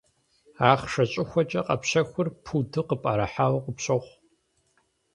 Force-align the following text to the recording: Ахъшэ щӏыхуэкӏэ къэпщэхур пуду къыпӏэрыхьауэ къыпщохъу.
Ахъшэ 0.71 1.03
щӏыхуэкӏэ 1.11 1.61
къэпщэхур 1.67 2.27
пуду 2.43 2.83
къыпӏэрыхьауэ 2.87 3.59
къыпщохъу. 3.63 4.15